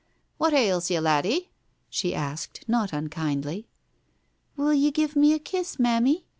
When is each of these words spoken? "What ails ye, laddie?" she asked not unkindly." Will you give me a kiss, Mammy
"What 0.39 0.51
ails 0.51 0.89
ye, 0.89 0.99
laddie?" 0.99 1.51
she 1.91 2.15
asked 2.15 2.65
not 2.67 2.91
unkindly." 2.91 3.67
Will 4.57 4.73
you 4.73 4.89
give 4.89 5.15
me 5.15 5.33
a 5.33 5.37
kiss, 5.37 5.77
Mammy 5.77 6.25